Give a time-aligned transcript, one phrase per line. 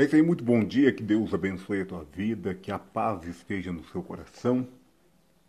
[0.00, 3.26] É isso aí, muito bom dia, que Deus abençoe a tua vida, que a paz
[3.26, 4.66] esteja no seu coração,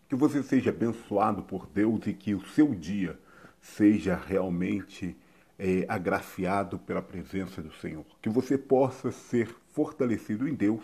[0.06, 3.18] que você seja abençoado por Deus e que o seu dia
[3.62, 5.16] seja realmente
[5.58, 8.04] é, agraciado pela presença do Senhor.
[8.20, 10.82] Que você possa ser fortalecido em Deus,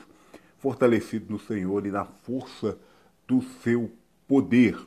[0.56, 2.78] fortalecido no Senhor e na força
[3.26, 3.92] do seu
[4.26, 4.78] poder.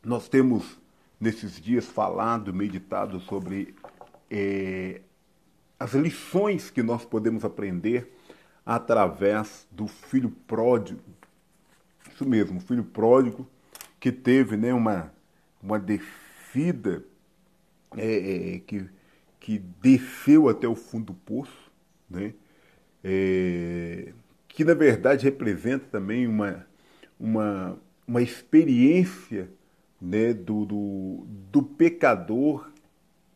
[0.00, 0.80] Nós temos
[1.18, 3.74] nesses dias falado, meditado sobre
[4.30, 5.00] é,
[5.84, 8.10] as lições que nós podemos aprender
[8.64, 11.02] através do filho pródigo.
[12.10, 13.46] Isso mesmo, o filho pródigo
[14.00, 15.12] que teve né, uma,
[15.62, 17.04] uma descida,
[17.98, 18.88] é, é, que,
[19.38, 21.70] que desceu até o fundo do poço,
[22.08, 22.32] né,
[23.04, 24.14] é,
[24.48, 26.66] que na verdade representa também uma,
[27.20, 29.50] uma, uma experiência
[30.00, 32.70] né, do, do, do pecador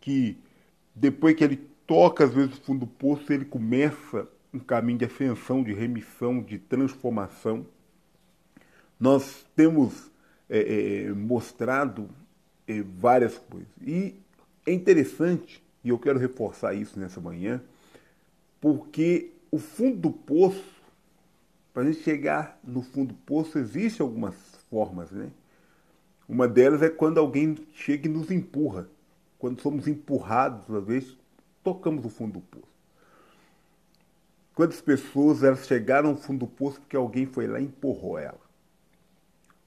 [0.01, 0.39] que
[0.95, 5.07] depois que ele toca às vezes o fundo do poço, ele começa um caminho de
[5.07, 7.67] ascensão, de remissão, de transformação.
[9.01, 10.11] Nós temos
[10.51, 12.11] é, é, mostrado
[12.67, 13.69] é, várias coisas.
[13.81, 14.15] E
[14.67, 17.63] é interessante, e eu quero reforçar isso nessa manhã,
[18.61, 20.63] porque o fundo do poço,
[21.73, 24.35] para a gente chegar no fundo do poço, existem algumas
[24.69, 25.31] formas, né?
[26.29, 28.87] Uma delas é quando alguém chega e nos empurra.
[29.39, 31.18] Quando somos empurrados, às vezes,
[31.69, 32.79] tocamos o fundo do poço.
[34.55, 38.41] Quantas pessoas elas chegaram ao fundo do poço porque alguém foi lá e empurrou ela?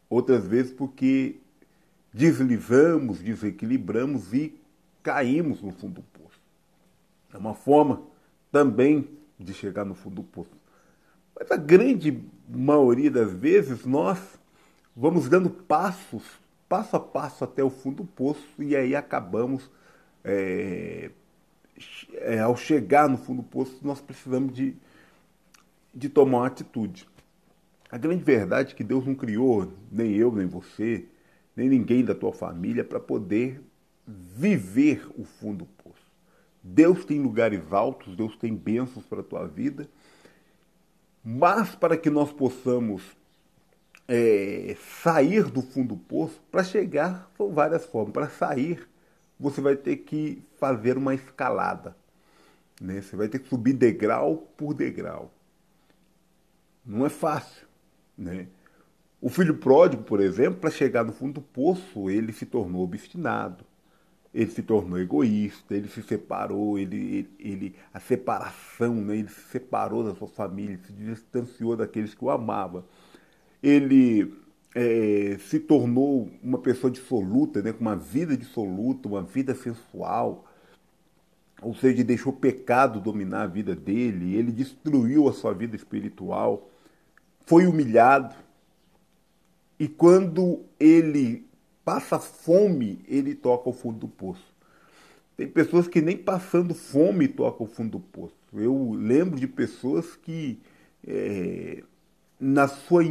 [0.10, 1.38] Outras vezes porque
[2.12, 4.60] deslizamos, desequilibramos e
[5.02, 6.40] caímos no fundo do poço.
[7.34, 8.02] É uma forma
[8.52, 9.08] também
[9.40, 10.52] de chegar no fundo do poço.
[11.40, 14.20] Mas a grande maioria das vezes nós
[14.96, 16.24] vamos dando passos,
[16.68, 19.70] passo a passo até o fundo do poço e aí acabamos
[20.24, 21.12] é,
[22.14, 24.76] é, ao chegar no fundo do poço, nós precisamos de,
[25.94, 27.08] de tomar uma atitude.
[27.90, 31.06] A grande verdade é que Deus não criou nem eu, nem você,
[31.56, 33.62] nem ninguém da tua família para poder
[34.08, 36.12] viver o fundo do poço.
[36.64, 39.90] Deus tem lugares altos, Deus tem bênçãos para a tua vida,
[41.24, 43.02] mas para que nós possamos
[44.08, 48.14] é, sair do fundo do poço, para chegar são várias formas.
[48.14, 48.88] Para sair,
[49.42, 51.96] você vai ter que fazer uma escalada.
[52.80, 53.02] Né?
[53.02, 55.34] Você vai ter que subir degrau por degrau.
[56.86, 57.68] Não é fácil.
[58.16, 58.48] Né?
[59.20, 63.66] O filho pródigo, por exemplo, para chegar no fundo do poço, ele se tornou obstinado,
[64.32, 69.18] ele se tornou egoísta, ele se separou, ele, ele, ele a separação, né?
[69.18, 72.84] ele se separou da sua família, se distanciou daqueles que o amavam.
[73.62, 74.32] Ele
[74.74, 80.46] é, se tornou uma pessoa dissoluta, né, com uma vida dissoluta, uma vida sensual,
[81.62, 86.70] ou seja, deixou o pecado dominar a vida dele, ele destruiu a sua vida espiritual,
[87.46, 88.36] foi humilhado,
[89.80, 91.46] e quando ele
[91.84, 94.52] passa fome, ele toca o fundo do poço.
[95.36, 98.36] Tem pessoas que nem passando fome tocam o fundo do poço.
[98.54, 100.60] Eu lembro de pessoas que,
[101.06, 101.84] é,
[102.40, 103.04] na sua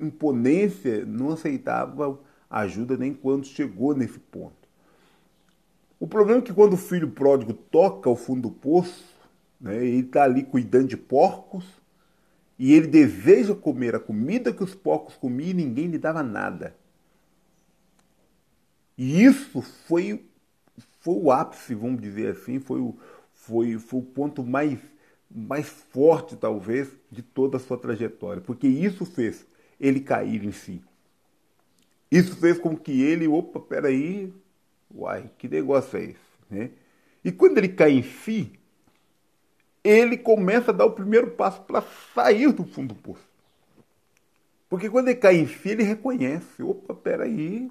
[0.00, 2.18] imponência, não aceitava
[2.48, 4.68] ajuda nem quando chegou nesse ponto.
[5.98, 9.04] O problema é que quando o filho pródigo toca o fundo do poço,
[9.60, 11.64] né, ele está ali cuidando de porcos,
[12.58, 16.76] e ele deseja comer a comida que os porcos comiam e ninguém lhe dava nada.
[18.98, 20.26] E isso foi,
[21.00, 22.94] foi o ápice, vamos dizer assim, foi o,
[23.32, 24.78] foi, foi o ponto mais,
[25.30, 28.42] mais forte, talvez, de toda a sua trajetória.
[28.42, 29.46] Porque isso fez
[29.80, 30.82] ele cair em si.
[32.10, 34.32] Isso fez com que ele, opa, peraí,
[34.94, 36.20] uai, que negócio é esse?
[36.50, 36.70] Né?
[37.24, 38.52] E quando ele cai em si,
[39.82, 41.82] ele começa a dar o primeiro passo para
[42.14, 43.28] sair do fundo do poço.
[44.68, 47.70] Porque quando ele cai em si, ele reconhece, opa, peraí,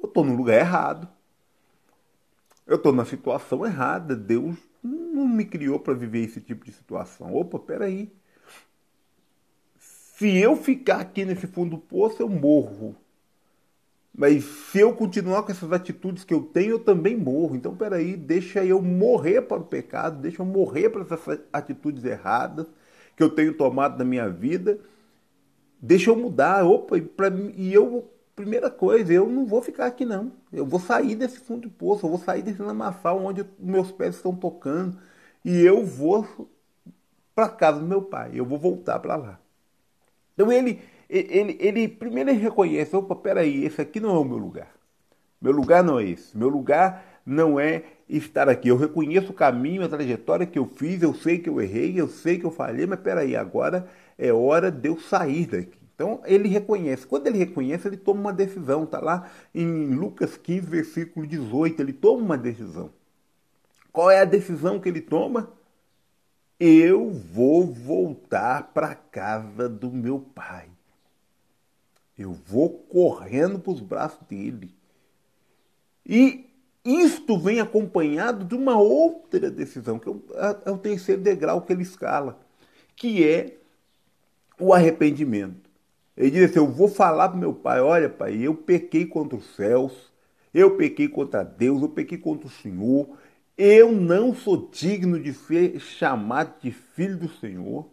[0.00, 1.08] eu estou no lugar errado.
[2.66, 4.14] Eu estou na situação errada.
[4.14, 7.34] Deus não me criou para viver esse tipo de situação.
[7.34, 8.12] Opa, peraí.
[10.18, 12.96] Se eu ficar aqui nesse fundo do poço, eu morro.
[14.12, 17.54] Mas se eu continuar com essas atitudes que eu tenho, eu também morro.
[17.54, 22.66] Então, peraí, deixa eu morrer para o pecado, deixa eu morrer para essas atitudes erradas
[23.16, 24.80] que eu tenho tomado na minha vida.
[25.80, 26.64] Deixa eu mudar.
[26.64, 30.32] Opa, pra, e eu, primeira coisa, eu não vou ficar aqui não.
[30.52, 34.16] Eu vou sair desse fundo do poço, eu vou sair desse lamaçal onde meus pés
[34.16, 34.98] estão tocando.
[35.44, 36.48] E eu vou
[37.36, 38.32] para casa do meu pai.
[38.34, 39.40] Eu vou voltar para lá.
[40.38, 40.80] Então ele,
[41.10, 44.72] ele, ele primeiro ele reconhece, opa, peraí, esse aqui não é o meu lugar.
[45.42, 46.38] Meu lugar não é esse.
[46.38, 48.68] Meu lugar não é estar aqui.
[48.68, 52.06] Eu reconheço o caminho, a trajetória que eu fiz, eu sei que eu errei, eu
[52.06, 55.76] sei que eu falhei, mas peraí, agora é hora de eu sair daqui.
[55.92, 57.04] Então ele reconhece.
[57.04, 58.84] Quando ele reconhece, ele toma uma decisão.
[58.84, 61.82] Está lá em Lucas 15, versículo 18.
[61.82, 62.92] Ele toma uma decisão.
[63.90, 65.52] Qual é a decisão que ele toma?
[66.58, 70.68] Eu vou voltar para a casa do meu pai.
[72.18, 74.74] Eu vou correndo para os braços dele.
[76.04, 76.46] E
[76.84, 82.40] isto vem acompanhado de uma outra decisão, que é o terceiro degrau que ele escala,
[82.96, 83.58] que é
[84.58, 85.68] o arrependimento.
[86.16, 89.54] Ele diz assim: Eu vou falar para meu pai: Olha, pai, eu pequei contra os
[89.54, 90.10] céus,
[90.52, 93.08] eu pequei contra Deus, eu pequei contra o Senhor,
[93.58, 97.88] eu não sou digno de ser chamado de filho do Senhor.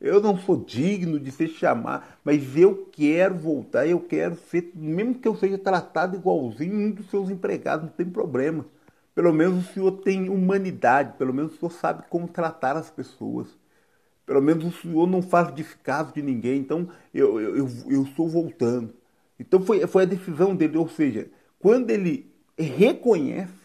[0.00, 5.14] Eu não sou digno de ser chamado, mas eu quero voltar, eu quero ser, mesmo
[5.14, 8.66] que eu seja tratado igualzinho um dos seus empregados, não tem problema.
[9.14, 13.48] Pelo menos o senhor tem humanidade, pelo menos o senhor sabe como tratar as pessoas.
[14.26, 18.28] Pelo menos o senhor não faz descaso de ninguém, então eu, eu, eu, eu estou
[18.28, 18.92] voltando.
[19.38, 23.61] Então foi, foi a decisão dele, ou seja, quando ele reconhece,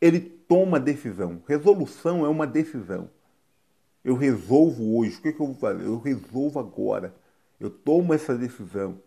[0.00, 1.42] ele toma decisão.
[1.46, 3.10] Resolução é uma decisão.
[4.04, 5.18] Eu resolvo hoje.
[5.18, 5.84] O que, que eu vou fazer?
[5.84, 7.14] Eu resolvo agora.
[7.58, 9.00] Eu tomo essa decisão.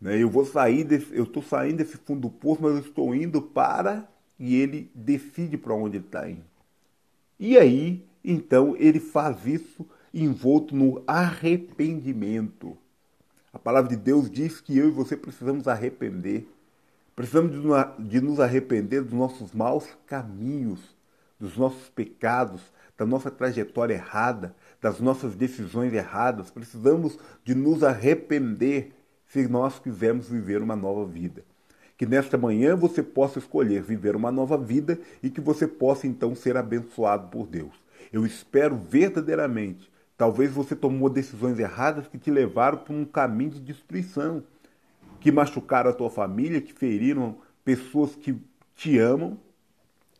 [0.00, 0.22] Né?
[0.22, 3.40] Eu vou sair desse, eu estou saindo desse fundo do poço, mas eu estou indo
[3.40, 4.08] para
[4.38, 6.44] e ele decide para onde ele está indo.
[7.38, 12.76] E aí, então, ele faz isso envolto no arrependimento.
[13.52, 16.48] A palavra de Deus diz que eu e você precisamos arrepender.
[17.14, 17.52] Precisamos
[17.98, 20.80] de nos arrepender dos nossos maus caminhos,
[21.38, 22.60] dos nossos pecados,
[22.98, 26.50] da nossa trajetória errada, das nossas decisões erradas.
[26.50, 28.92] Precisamos de nos arrepender
[29.28, 31.44] se nós quisermos viver uma nova vida.
[31.96, 36.34] Que nesta manhã você possa escolher viver uma nova vida e que você possa então
[36.34, 37.72] ser abençoado por Deus.
[38.12, 39.90] Eu espero verdadeiramente.
[40.16, 44.42] Talvez você tomou decisões erradas que te levaram para um caminho de destruição,
[45.24, 48.36] que machucaram a tua família, que feriram pessoas que
[48.76, 49.38] te amam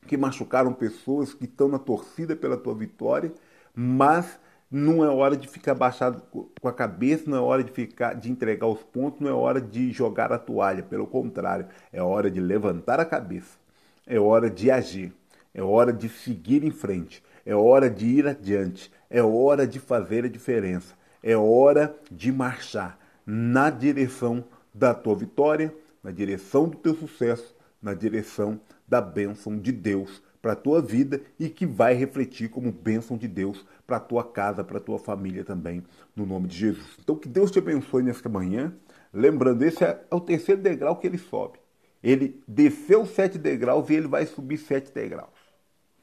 [0.06, 3.32] que machucaram pessoas que estão na torcida pela tua vitória,
[3.74, 4.38] mas
[4.70, 6.22] não é hora de ficar baixado
[6.60, 9.60] com a cabeça, não é hora de ficar de entregar os pontos, não é hora
[9.60, 13.58] de jogar a toalha, pelo contrário, é hora de levantar a cabeça,
[14.06, 15.12] é hora de agir,
[15.54, 20.24] é hora de seguir em frente, é hora de ir adiante, é hora de fazer
[20.24, 24.44] a diferença, é hora de marchar na direção
[24.74, 30.52] da tua vitória, na direção do teu sucesso, na direção da bênção de Deus para
[30.52, 34.62] a tua vida e que vai refletir como bênção de Deus para a tua casa,
[34.62, 35.82] para a tua família também,
[36.14, 36.98] no nome de Jesus.
[37.00, 38.74] Então que Deus te abençoe nesta manhã.
[39.10, 41.58] Lembrando, esse é o terceiro degrau que ele sobe.
[42.02, 45.30] Ele desceu sete degraus e ele vai subir sete degraus.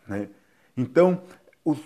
[0.08, 0.30] Né?
[0.76, 1.22] Então,
[1.64, 1.78] os,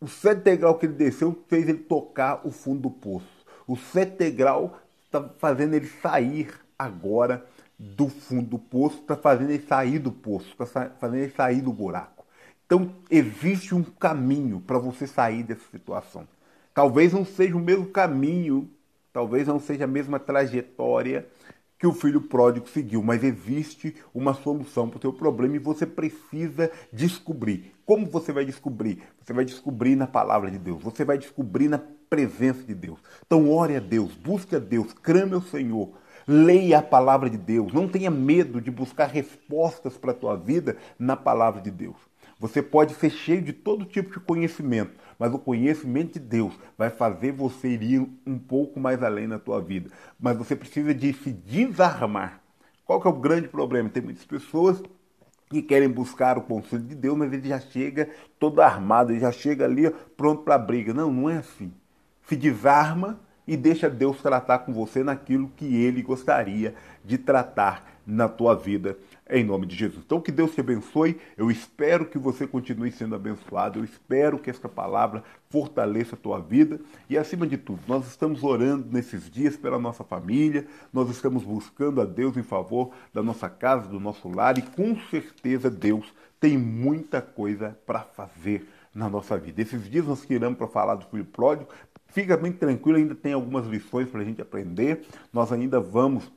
[0.00, 3.44] o sete degrau que ele desceu fez ele tocar o fundo do poço.
[3.66, 4.80] O sete degrau
[5.16, 7.44] está fazendo ele sair agora
[7.78, 11.72] do fundo do poço para fazer ele sair do poço, para fazer ele sair do
[11.72, 12.24] buraco.
[12.66, 16.26] Então, existe um caminho para você sair dessa situação.
[16.72, 18.70] Talvez não seja o mesmo caminho,
[19.12, 21.26] talvez não seja a mesma trajetória
[21.78, 25.86] que o filho pródigo seguiu, mas existe uma solução para o teu problema e você
[25.86, 27.72] precisa descobrir.
[27.84, 29.02] Como você vai descobrir?
[29.20, 32.98] Você vai descobrir na palavra de Deus, você vai descobrir na presença de Deus.
[33.26, 35.92] Então, ore a Deus, busque a Deus, crame ao Senhor,
[36.26, 37.72] Leia a palavra de Deus.
[37.72, 41.96] Não tenha medo de buscar respostas para a tua vida na palavra de Deus.
[42.44, 46.90] Você pode ser cheio de todo tipo de conhecimento, mas o conhecimento de Deus vai
[46.90, 49.88] fazer você ir um pouco mais além na tua vida.
[50.20, 52.42] Mas você precisa de se desarmar.
[52.84, 53.88] Qual que é o grande problema?
[53.88, 54.82] Tem muitas pessoas
[55.48, 59.32] que querem buscar o conselho de Deus, mas ele já chega todo armado, ele já
[59.32, 60.92] chega ali pronto para a briga.
[60.92, 61.72] Não, não é assim.
[62.28, 68.28] Se desarma e deixa Deus tratar com você naquilo que ele gostaria de tratar na
[68.28, 68.98] tua vida,
[69.28, 70.02] em nome de Jesus.
[70.04, 71.18] Então, que Deus te abençoe.
[71.36, 73.78] Eu espero que você continue sendo abençoado.
[73.78, 76.80] Eu espero que esta palavra fortaleça a tua vida.
[77.08, 82.00] E, acima de tudo, nós estamos orando nesses dias pela nossa família, nós estamos buscando
[82.00, 86.58] a Deus em favor da nossa casa, do nosso lar, e com certeza Deus tem
[86.58, 89.62] muita coisa para fazer na nossa vida.
[89.62, 91.68] Esses dias nós queremos para falar do filho pródigo,
[92.14, 95.04] Fica bem tranquilo, ainda tem algumas lições para a gente aprender.
[95.32, 96.30] Nós ainda vamos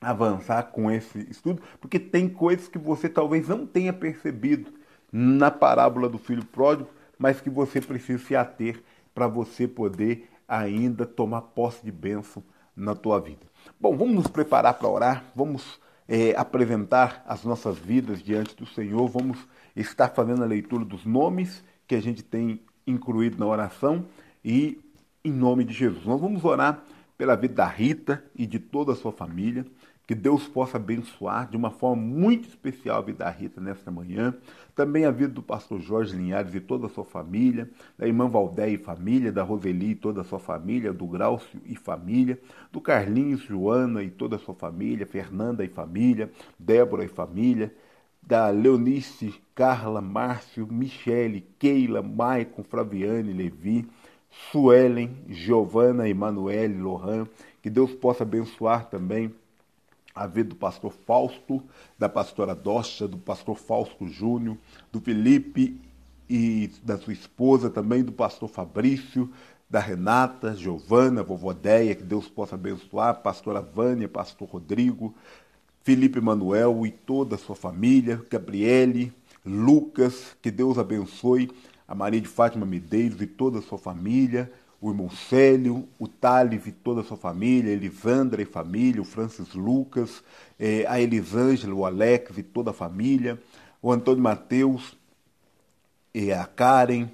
[0.00, 4.72] avançar com esse estudo, porque tem coisas que você talvez não tenha percebido
[5.12, 6.88] na parábola do filho pródigo,
[7.18, 8.82] mas que você precisa se ater
[9.14, 12.42] para você poder ainda tomar posse de bênção
[12.74, 13.46] na tua vida.
[13.78, 15.78] Bom, vamos nos preparar para orar, vamos
[16.08, 19.38] é, apresentar as nossas vidas diante do Senhor, vamos
[19.76, 24.06] estar fazendo a leitura dos nomes que a gente tem incluído na oração
[24.44, 24.80] e
[25.24, 26.04] em nome de Jesus.
[26.04, 26.82] Nós vamos orar
[27.16, 29.66] pela vida da Rita e de toda a sua família.
[30.10, 34.34] Que Deus possa abençoar de uma forma muito especial a vida da Rita nesta manhã.
[34.74, 38.70] Também a vida do pastor Jorge Linhares e toda a sua família, da irmã Valdé
[38.70, 42.40] e família, da Roseli e toda a sua família, do Graucio e família,
[42.72, 47.72] do Carlinhos, Joana e toda a sua família, Fernanda e família, Débora e família,
[48.20, 53.86] da Leonice, Carla, Márcio, Michele, Keila, Maicon, Flaviane, Levi,
[54.50, 57.28] Suelen, Giovana, Emanuele, Lohan,
[57.62, 59.32] que Deus possa abençoar também
[60.14, 61.62] a vida do pastor Fausto,
[61.98, 64.56] da pastora Docha, do pastor Fausto Júnior,
[64.90, 65.80] do Felipe
[66.28, 69.30] e da sua esposa, também do pastor Fabrício,
[69.68, 75.14] da Renata, Giovana, vovó Deia, que Deus possa abençoar, pastora Vânia, pastor Rodrigo,
[75.82, 79.12] Felipe Manuel e toda a sua família, Gabriele,
[79.46, 81.50] Lucas, que Deus abençoe,
[81.86, 86.66] a Maria de Fátima Medeiros e toda a sua família, o irmão Célio, o Thales
[86.66, 90.22] e toda a sua família, Elisandra e família, o Francis Lucas,
[90.58, 93.38] eh, a Elisângela, o Alex e toda a família,
[93.82, 94.96] o Antônio Mateus,
[96.14, 97.08] eh, a Karen,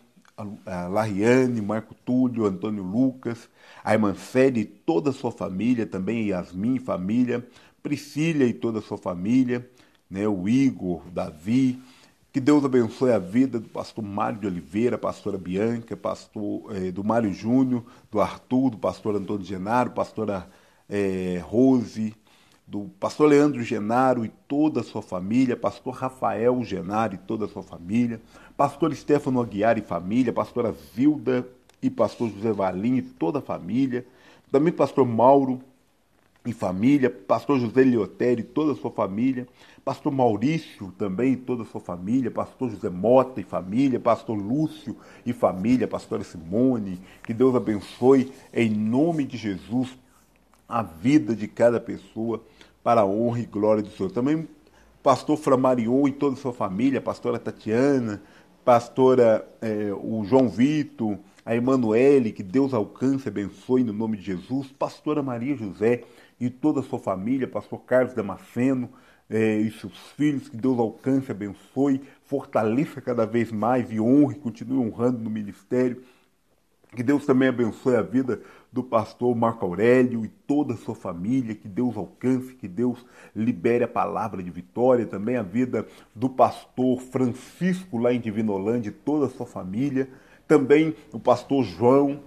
[0.65, 3.49] a, Lariane, Marco Túlio, Antônio Lucas,
[3.83, 7.47] a irmã Célia e toda a sua família, também Yasmin e família,
[7.83, 9.69] Priscila e toda a sua família,
[10.09, 11.81] né, o Igor, o Davi,
[12.37, 17.03] que Deus abençoe a vida do pastor Mário de Oliveira, pastora Bianca, pastor eh, do
[17.03, 20.47] Mário Júnior, do Arthur, do pastor Antônio Genaro, pastora
[20.87, 22.15] eh, Rose,
[22.67, 27.49] do pastor Leandro Genaro e toda a sua família, pastor Rafael Genaro e toda a
[27.49, 28.21] sua família,
[28.55, 31.49] pastor Stefano Aguiar e família, pastora Zilda
[31.81, 34.07] e pastor José Valim e toda a família,
[34.53, 35.63] também pastor Mauro
[36.47, 39.47] e família, pastor José Liotério e toda a sua família,
[39.85, 44.97] pastor Maurício também e toda a sua família, pastor José Mota e família, pastor Lúcio
[45.25, 49.99] e família, pastora Simone, que Deus abençoe em nome de Jesus
[50.69, 52.43] a vida de cada pessoa
[52.83, 54.11] para a honra e glória do Senhor.
[54.11, 54.49] Também
[55.03, 58.23] pastor Framarion e toda a sua família, pastora Tatiana,
[58.65, 64.25] pastora eh, o João Vitor, a Emanuele, que Deus alcance e abençoe no nome de
[64.25, 66.03] Jesus, pastora Maria José
[66.41, 68.91] e toda a sua família, pastor Carlos Damasceno
[69.29, 74.79] eh, e seus filhos, que Deus alcance, abençoe, fortaleça cada vez mais e honre, continue
[74.79, 76.03] honrando no ministério.
[76.95, 78.41] Que Deus também abençoe a vida
[78.73, 83.85] do pastor Marco Aurélio e toda a sua família, que Deus alcance, que Deus libere
[83.85, 89.27] a palavra de vitória, também a vida do pastor Francisco lá em Divinolândia e toda
[89.27, 90.09] a sua família,
[90.47, 92.21] também o pastor João,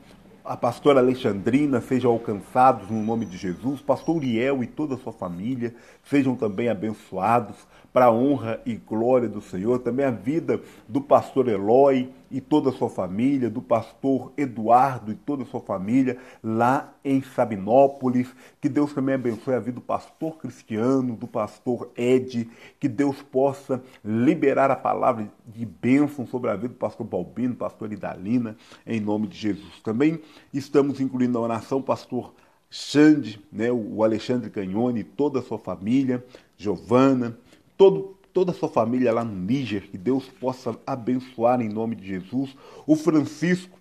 [0.50, 5.14] a pastora Alexandrina sejam alcançados no nome de Jesus, pastor Uriel e toda a sua
[5.14, 7.56] família sejam também abençoados
[7.94, 9.78] para a honra e glória do Senhor.
[9.78, 15.16] Também a vida do pastor Eloy e toda a sua família, do pastor Eduardo e
[15.16, 18.34] toda a sua família lá em Sabinópolis.
[18.62, 23.84] Que Deus também abençoe a vida do pastor Cristiano, do pastor Ed, que Deus possa
[24.04, 28.56] liberar a palavra de bênção sobre a vida do pastor Balbino, pastor Idalina,
[28.86, 29.80] em nome de Jesus.
[29.84, 30.20] Também
[30.54, 32.34] estamos incluindo na oração pastor
[32.70, 36.24] Xande, né, o Alexandre Canhone, toda a sua família,
[36.56, 37.36] Giovana,
[37.76, 42.08] todo toda a sua família lá no Níger, que Deus possa abençoar em nome de
[42.08, 42.56] Jesus.
[42.88, 43.78] O Francisco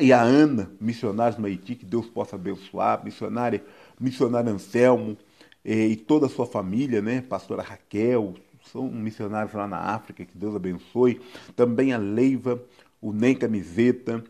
[0.00, 3.04] e a Ana, missionários no Haiti, que Deus possa abençoar.
[3.04, 3.62] Missionária,
[4.00, 5.18] missionário Anselmo
[5.62, 7.20] eh, e toda a sua família, né?
[7.20, 8.32] Pastora Raquel,
[8.72, 11.20] são missionários lá na África, que Deus abençoe.
[11.54, 12.58] Também a Leiva,
[12.98, 14.24] o Nem Camiseta,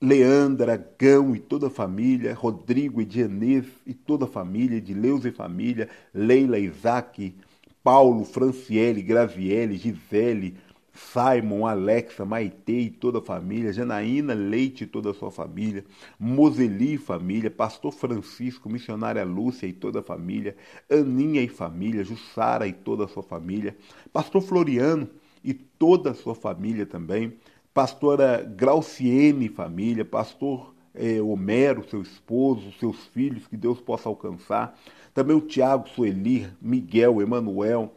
[0.00, 5.24] Leandra, Gão e toda a família, Rodrigo e Dianês e toda a família, de Leus
[5.24, 7.36] e família, Leila, Isaac,
[7.82, 10.56] Paulo, Franciele, Graviele, Gisele,
[10.94, 15.84] Simon, Alexa, Maite e toda a família, Janaína Leite e toda a sua família,
[16.18, 20.54] Moseli e família, Pastor Francisco, Missionária Lúcia e toda a família,
[20.90, 23.76] Aninha e família, Jussara e toda a sua família,
[24.12, 25.08] Pastor Floriano
[25.42, 27.34] e toda a sua família também,
[27.72, 34.78] Pastora Grauciene e família, Pastor eh, Homero, seu esposo, seus filhos, que Deus possa alcançar,
[35.14, 37.92] também o Tiago, Sueli, Miguel, Emanuel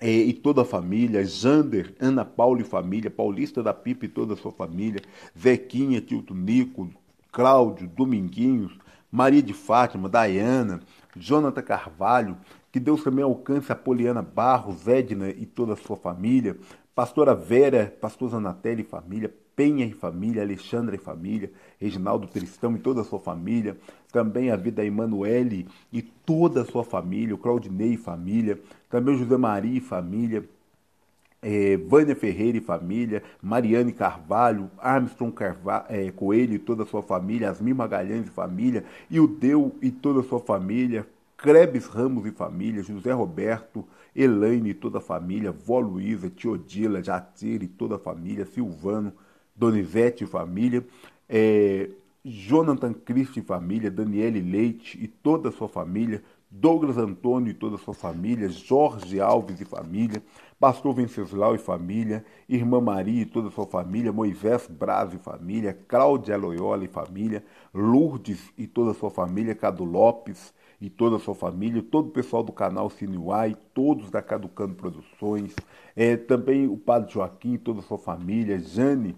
[0.00, 4.34] eh, e toda a família, Jander, Ana Paula e família, Paulista da Pipa e toda
[4.34, 5.02] a sua família,
[5.38, 6.90] Zequinha, Tilto Nico,
[7.32, 8.76] Cláudio, Dominguinhos,
[9.10, 10.80] Maria de Fátima, Dayana,
[11.16, 12.36] Jonathan Carvalho,
[12.70, 16.56] que Deus também alcance a Poliana Barros, Edna e toda a sua família,
[16.94, 22.78] pastora Vera, pastor Zanatelli e família, Penha e família, Alexandra e família, Reginaldo Tristão e
[22.78, 23.76] toda a sua família,
[24.12, 29.18] também a vida Emanuele e toda a sua família, o Claudinei e família, também o
[29.18, 30.44] José Maria e família,
[31.42, 37.02] é, Vânia Ferreira e família, Mariane Carvalho, Armstrong Carvalho, é, Coelho e toda a sua
[37.02, 42.26] família, Asmir Magalhães e família, e o Deu e toda a sua família, Krebs Ramos
[42.26, 47.96] e família, José Roberto, Elaine e toda a família, Vó Luísa, Tiodila, Jatir e toda
[47.96, 49.12] a família, Silvano,
[49.60, 50.82] Donizete e família,
[51.28, 51.90] é,
[52.24, 57.76] Jonathan Cristo e família, Daniele Leite e toda a sua família, Douglas Antônio e toda
[57.76, 60.22] a sua família, Jorge Alves e família,
[60.58, 65.78] Pastor Venceslau e família, Irmã Maria e toda a sua família, Moisés Braz e família,
[65.86, 71.20] Cláudia Loyola e família, Lourdes e toda a sua família, Cado Lopes e toda a
[71.20, 75.54] sua família, todo o pessoal do canal Sinuai, todos da Caducando Produções,
[75.94, 79.14] é, também o Padre Joaquim e toda a sua família, Jane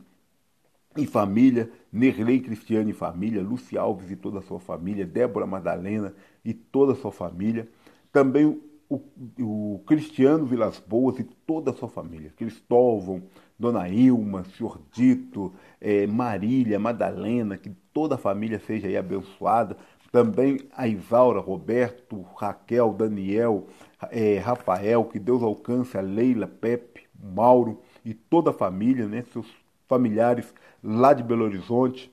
[0.96, 6.14] e família, Nerlei Cristiano e família, Luci Alves e toda a sua família, Débora Madalena
[6.44, 7.68] e toda a sua família,
[8.12, 9.00] também o,
[9.40, 13.22] o Cristiano Vilas Boas e toda a sua família, Cristóvão,
[13.58, 19.76] Dona Ilma, Senhor Dito, é, Marília, Madalena, que toda a família seja aí abençoada,
[20.10, 23.66] também a Isaura, Roberto, Raquel, Daniel,
[24.10, 29.46] é, Rafael, que Deus alcance a Leila, Pepe, Mauro e toda a família, né, seus
[29.92, 32.10] familiares lá de Belo Horizonte,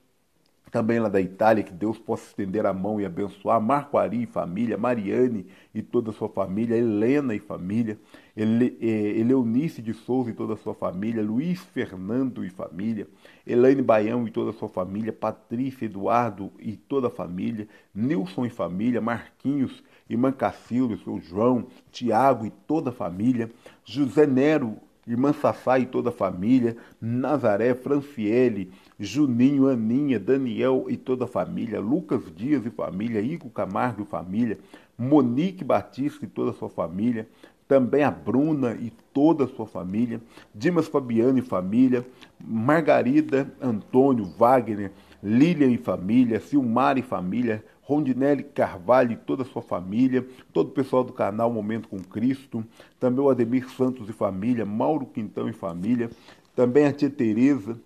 [0.69, 4.25] também lá da Itália, que Deus possa estender a mão e abençoar, Marco Ari e
[4.25, 7.97] família, Mariane e toda a sua família, Helena e família,
[8.35, 13.07] Ele, Eleunice de Souza e toda a sua família, Luiz Fernando e família,
[13.47, 18.49] Elaine Baião e toda a sua família, Patrícia, Eduardo e toda a família, Nilson e
[18.49, 23.49] família, Marquinhos e Mancacildo, seu João, Tiago e toda a família,
[23.85, 24.77] José Nero
[25.07, 31.79] irmã Sassá e toda a família, Nazaré, Franciele, Juninho, Aninha, Daniel e toda a família,
[31.79, 34.57] Lucas Dias e família, Igor Camargo e família,
[34.97, 37.27] Monique Batista e toda a sua família,
[37.67, 40.19] também a Bruna e toda a sua família,
[40.53, 42.05] Dimas Fabiano e família,
[42.43, 49.63] Margarida, Antônio, Wagner, Lilian e família, Silmar e família, Rondinelli Carvalho e toda a sua
[49.63, 50.23] família,
[50.53, 52.63] todo o pessoal do canal Momento com Cristo,
[52.99, 56.11] também o Ademir Santos e família, Mauro Quintão e família,
[56.55, 57.79] também a tia Tereza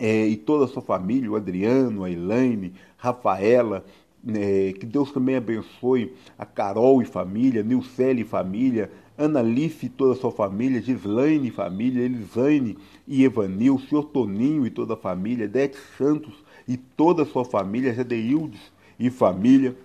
[0.00, 3.84] é, e toda a sua família, o Adriano, a Elaine, Rafaela,
[4.26, 10.14] é, que Deus também abençoe a Carol e família, Nilcele e família, Analice e toda
[10.14, 15.46] a sua família, Gislaine e família, Elisane e Evanil, Senhor Toninho e toda a família,
[15.46, 16.34] Dete Santos
[16.66, 19.76] e toda a sua família, Jadeildes e família.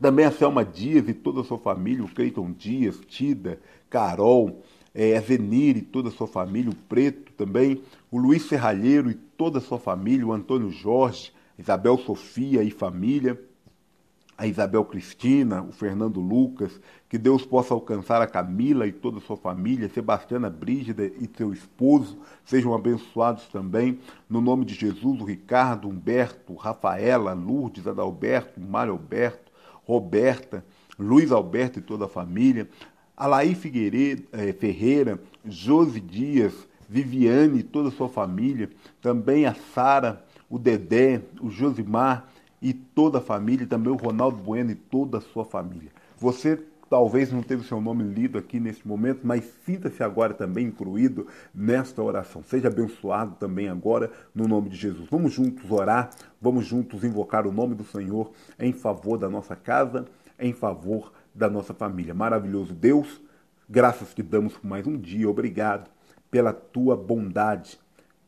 [0.00, 4.62] Também a Selma Dias e toda a sua família, o Cleiton Dias, Tida, Carol,
[4.94, 9.14] é, a Zenir e toda a sua família, o Preto também, o Luiz Serralheiro e
[9.14, 13.38] toda a sua família, o Antônio Jorge, Isabel Sofia e família,
[14.40, 19.20] a Isabel Cristina, o Fernando Lucas, que Deus possa alcançar a Camila e toda a
[19.20, 23.98] sua família, Sebastiana Brígida e seu esposo, sejam abençoados também,
[24.30, 29.52] no nome de Jesus, o Ricardo, Humberto, Rafaela, Lourdes, Adalberto, Mário Alberto,
[29.84, 30.64] Roberta,
[30.98, 32.66] Luiz Alberto e toda a família,
[33.14, 36.54] Alaí Figueiredo, eh, Ferreira, Josi Dias,
[36.88, 38.70] Viviane e toda a sua família,
[39.02, 42.26] também a Sara, o Dedé, o Josimar,
[42.60, 45.90] e toda a família, e também o Ronaldo Bueno e toda a sua família.
[46.18, 51.28] Você talvez não teve seu nome lido aqui nesse momento, mas sinta-se agora também incluído
[51.54, 52.42] nesta oração.
[52.42, 55.08] Seja abençoado também agora no nome de Jesus.
[55.08, 60.04] Vamos juntos orar, vamos juntos invocar o nome do Senhor em favor da nossa casa,
[60.36, 62.12] em favor da nossa família.
[62.12, 63.20] Maravilhoso Deus,
[63.68, 65.30] graças te damos por mais um dia.
[65.30, 65.88] Obrigado
[66.28, 67.78] pela tua bondade.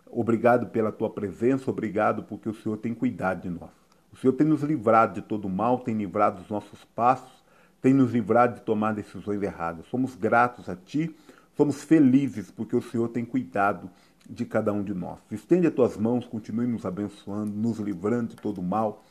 [0.09, 3.82] Obrigado pela tua presença, obrigado porque o Senhor tem cuidado de nós.
[4.12, 7.42] O Senhor tem nos livrado de todo mal, tem livrado dos nossos passos,
[7.81, 9.87] tem nos livrado de tomar decisões erradas.
[9.87, 11.14] Somos gratos a Ti,
[11.57, 13.90] somos felizes porque o Senhor tem cuidado
[14.29, 15.18] de cada um de nós.
[15.31, 19.05] Estende as tuas mãos, continue nos abençoando, nos livrando de todo mal.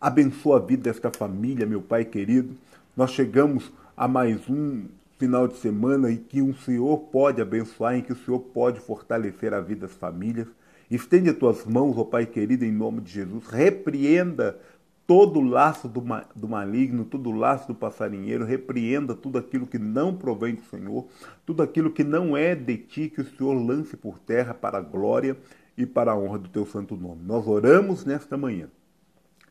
[0.00, 2.54] Abençoa a vida desta família, meu Pai querido.
[2.96, 4.86] Nós chegamos a mais um
[5.18, 9.54] final de semana em que o Senhor pode abençoar, em que o Senhor pode fortalecer
[9.54, 10.48] a vida das famílias.
[10.90, 13.46] Estende as tuas mãos, ó Pai querido, em nome de Jesus.
[13.48, 14.58] Repreenda
[15.06, 16.02] todo o laço do,
[16.34, 18.44] do maligno, todo o laço do passarinheiro.
[18.44, 21.06] Repreenda tudo aquilo que não provém do Senhor,
[21.44, 24.80] tudo aquilo que não é de ti, que o Senhor lance por terra para a
[24.80, 25.36] glória
[25.76, 27.22] e para a honra do teu santo nome.
[27.24, 28.68] Nós oramos nesta manhã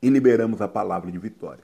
[0.02, 1.64] e liberamos a palavra de vitória.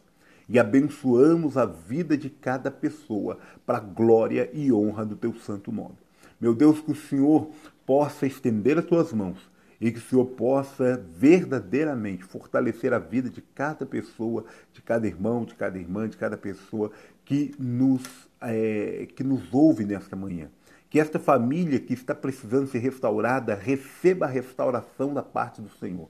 [0.50, 5.72] E abençoamos a vida de cada pessoa para a glória e honra do teu santo
[5.72, 5.96] nome.
[6.42, 7.50] Meu Deus, que o Senhor
[7.86, 9.51] possa estender as tuas mãos
[9.82, 15.44] e que o Senhor possa verdadeiramente fortalecer a vida de cada pessoa, de cada irmão,
[15.44, 16.92] de cada irmã, de cada pessoa
[17.26, 18.04] que nos,
[18.40, 20.50] é, que nos ouve nesta manhã.
[20.88, 26.08] Que esta família que está precisando ser restaurada receba a restauração da parte do Senhor.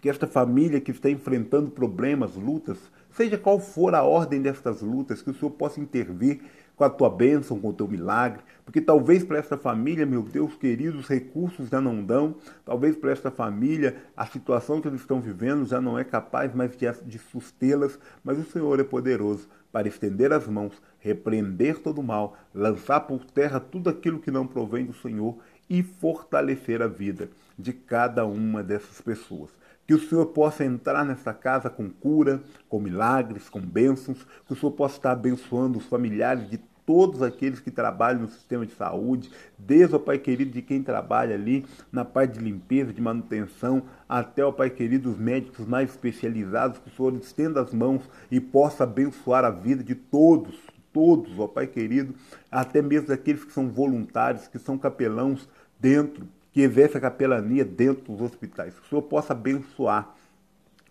[0.00, 2.78] Que esta família que está enfrentando problemas, lutas,
[3.10, 6.40] seja qual for a ordem destas lutas, que o Senhor possa intervir
[6.76, 10.54] com a tua bênção, com o teu milagre, porque talvez para esta família, meu Deus
[10.54, 15.20] querido, os recursos já não dão, talvez para esta família a situação que eles estão
[15.20, 19.88] vivendo já não é capaz mais de, de sustê-las, mas o Senhor é poderoso para
[19.88, 24.84] estender as mãos, repreender todo o mal, lançar por terra tudo aquilo que não provém
[24.84, 29.50] do Senhor e fortalecer a vida de cada uma dessas pessoas.
[29.86, 34.56] Que o Senhor possa entrar nessa casa com cura, com milagres, com bênçãos, que o
[34.56, 39.30] Senhor possa estar abençoando os familiares de todos aqueles que trabalham no sistema de saúde,
[39.58, 44.44] desde o Pai querido de quem trabalha ali na parte de limpeza, de manutenção, até
[44.44, 48.84] o Pai querido os médicos mais especializados, que o Senhor estenda as mãos e possa
[48.84, 50.58] abençoar a vida de todos,
[50.92, 52.14] todos, ó Pai querido,
[52.50, 58.12] até mesmo daqueles que são voluntários, que são capelãos dentro, que exercem a capelania dentro
[58.12, 58.74] dos hospitais.
[58.74, 60.14] Que o Senhor possa abençoar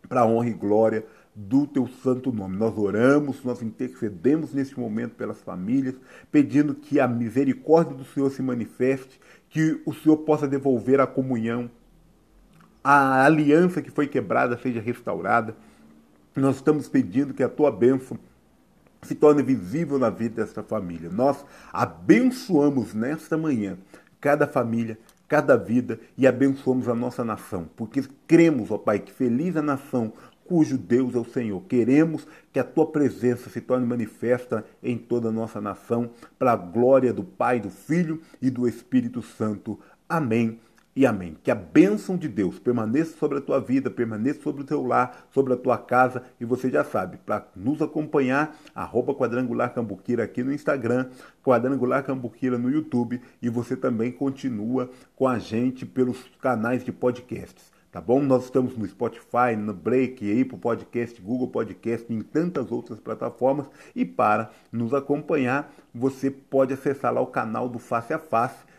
[0.10, 2.58] para a honra e glória do teu santo nome.
[2.58, 5.96] Nós oramos, nós intercedemos neste momento pelas famílias,
[6.32, 9.20] pedindo que a misericórdia do Senhor se manifeste,
[9.50, 11.70] que o Senhor possa devolver a comunhão,
[12.84, 15.56] a aliança que foi quebrada seja restaurada.
[16.36, 18.18] Nós estamos pedindo que a tua bênção
[19.04, 21.10] se torne visível na vida desta família.
[21.10, 23.78] Nós abençoamos nesta manhã
[24.20, 25.00] cada família,
[25.32, 30.12] cada vida e abençoamos a nossa nação, porque cremos, ó Pai, que feliz a nação
[30.44, 31.62] cujo Deus é o Senhor.
[31.70, 36.58] Queremos que a tua presença se torne manifesta em toda a nossa nação, para a
[36.58, 39.80] glória do Pai, do Filho e do Espírito Santo.
[40.10, 40.60] Amém
[40.96, 41.38] e amém.
[41.44, 45.28] Que a bênção de Deus permaneça sobre a tua vida, permaneça sobre o teu lar,
[45.32, 46.24] sobre a tua casa.
[46.40, 51.10] E você já sabe, para nos acompanhar, arroba Quadrangular Cambuquira aqui no Instagram,
[51.44, 53.22] Quadrangular Cambuquira no YouTube.
[53.42, 58.22] E você também continua com a gente pelos canais de podcasts tá bom?
[58.22, 63.68] Nós estamos no Spotify, no Break, o podcast, Google Podcast, em tantas outras plataformas.
[63.94, 68.71] E para nos acompanhar, você pode acessar lá o canal do Face a Face.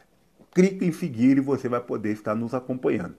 [0.53, 3.15] Clique em seguir e você vai poder estar nos acompanhando.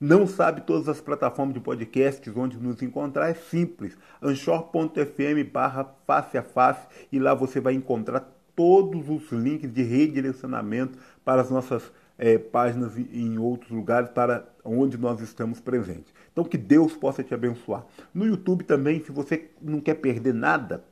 [0.00, 3.28] Não sabe todas as plataformas de podcasts onde nos encontrar?
[3.28, 3.96] É simples.
[4.22, 10.98] anchor.fm barra face a face e lá você vai encontrar todos os links de redirecionamento
[11.24, 16.12] para as nossas é, páginas em outros lugares para onde nós estamos presentes.
[16.32, 17.84] Então que Deus possa te abençoar.
[18.14, 20.84] No YouTube também, se você não quer perder nada,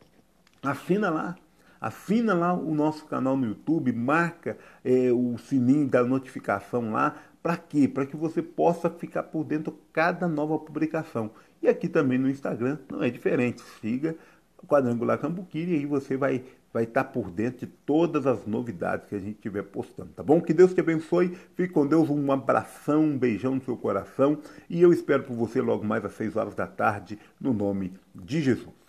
[0.62, 1.36] assina lá.
[1.80, 7.16] Assina lá o nosso canal no YouTube, marca é, o sininho da notificação lá.
[7.42, 7.86] Para quê?
[7.86, 11.30] Para que você possa ficar por dentro de cada nova publicação.
[11.62, 13.62] E aqui também no Instagram não é diferente.
[13.80, 14.16] Siga
[14.62, 16.42] o Quadrangular Cambuquiri e aí você vai
[16.76, 20.42] vai estar por dentro de todas as novidades que a gente estiver postando, tá bom?
[20.42, 24.82] Que Deus te abençoe, fique com Deus, um abração, um beijão no seu coração e
[24.82, 28.85] eu espero por você logo mais às 6 horas da tarde, no nome de Jesus.